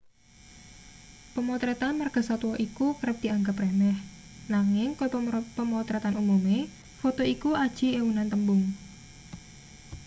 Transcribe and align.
pemotretan 1.33 1.93
margasatwa 2.01 2.53
iku 2.67 2.87
kerep 2.99 3.17
dianggep 3.23 3.55
remeh 3.63 3.97
nanging 4.53 4.89
kaya 4.99 5.41
pemotretan 5.57 6.15
umume 6.23 6.57
foto 7.01 7.21
iku 7.35 7.49
aji 7.65 7.87
ewunan 7.99 8.27
tembung 8.33 8.61